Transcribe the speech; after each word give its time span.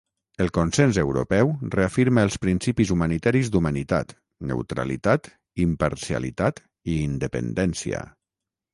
El 0.43 0.47
Consens 0.57 0.97
Europeu 1.01 1.51
reafirma 1.75 2.23
els 2.29 2.39
principis 2.47 2.95
humanitaris 2.97 3.53
d'humanitat, 3.57 4.17
neutralitat, 4.53 5.33
imparcialitat 5.69 6.67
i 6.95 7.01
independència. 7.09 8.07